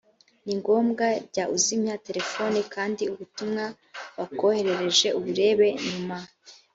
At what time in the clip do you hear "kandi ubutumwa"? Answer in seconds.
2.73-3.65